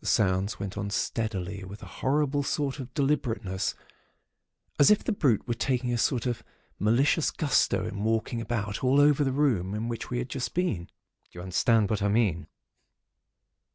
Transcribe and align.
The 0.00 0.06
sounds 0.06 0.58
went 0.58 0.78
on 0.78 0.88
steadily 0.88 1.64
with 1.64 1.82
a 1.82 1.96
horrible 2.00 2.42
sort 2.42 2.78
of 2.80 2.94
deliberateness; 2.94 3.74
as 4.78 4.90
if 4.90 5.04
the 5.04 5.12
brute 5.12 5.46
were 5.46 5.52
taking 5.52 5.92
a 5.92 5.98
sort 5.98 6.24
of 6.24 6.42
malicious 6.78 7.30
gusto 7.30 7.86
in 7.86 8.02
walking 8.02 8.40
about 8.40 8.82
all 8.82 8.98
over 9.02 9.22
the 9.22 9.32
room 9.32 9.74
in 9.74 9.86
which 9.86 10.08
we 10.08 10.16
had 10.16 10.30
just 10.30 10.54
been. 10.54 10.84
Do 10.86 10.90
you 11.32 11.42
understand 11.42 11.90
just 11.90 12.00
what 12.00 12.08
I 12.08 12.10
mean? 12.10 12.46